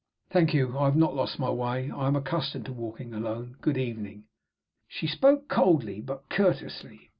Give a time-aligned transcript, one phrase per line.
[0.31, 0.79] "Thank you.
[0.79, 1.91] I have not lost my way.
[1.91, 3.57] I am accustomed to walking alone.
[3.61, 4.23] Good evening."
[4.87, 7.01] She spoke coldly, but courteously.